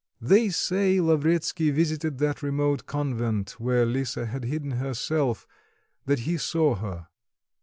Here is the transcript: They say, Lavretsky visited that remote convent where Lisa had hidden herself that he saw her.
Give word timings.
They 0.19 0.49
say, 0.49 0.99
Lavretsky 0.99 1.69
visited 1.69 2.17
that 2.17 2.41
remote 2.41 2.87
convent 2.87 3.51
where 3.59 3.85
Lisa 3.85 4.25
had 4.25 4.45
hidden 4.45 4.71
herself 4.71 5.45
that 6.07 6.21
he 6.21 6.37
saw 6.37 6.73
her. 6.73 7.09